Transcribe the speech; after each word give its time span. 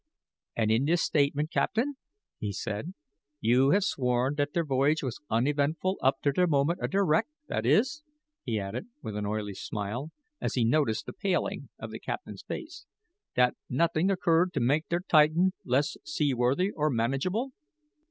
"And 0.55 0.71
in 0.71 0.85
this 0.85 1.03
statement, 1.03 1.51
captain," 1.51 1.93
he 2.39 2.51
said, 2.53 2.95
"you 3.39 3.69
have 3.69 3.83
sworn 3.83 4.33
that 4.37 4.51
der 4.53 4.63
voyage 4.63 5.03
was 5.03 5.21
uneventful 5.29 5.99
up 6.01 6.21
to 6.23 6.31
der 6.31 6.47
moment 6.47 6.79
of 6.81 6.89
der 6.89 7.05
wreck 7.05 7.27
that 7.49 7.67
is," 7.67 8.01
he 8.43 8.59
added, 8.59 8.87
with 9.03 9.15
an 9.15 9.27
oily 9.27 9.53
smile, 9.53 10.09
as 10.41 10.55
he 10.55 10.65
noticed 10.65 11.05
the 11.05 11.13
paling 11.13 11.69
of 11.77 11.91
the 11.91 11.99
captain's 11.99 12.41
face 12.41 12.87
"that 13.35 13.53
nothing 13.69 14.09
occurred 14.09 14.53
to 14.53 14.59
make 14.59 14.89
der 14.89 15.01
Titan 15.07 15.51
less 15.63 15.97
seaworthy 16.03 16.71
or 16.71 16.89
manageable?" 16.89 17.51